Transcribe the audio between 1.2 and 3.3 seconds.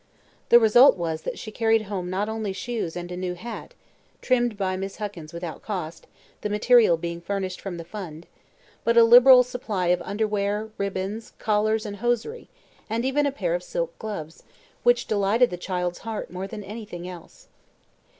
that she carried home not only shoes and a